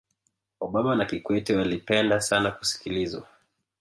obama 0.65 0.95
na 0.95 1.05
kikwete 1.05 1.55
walipenda 1.55 2.21
sana 2.21 2.51
kusikilizwa 2.51 3.27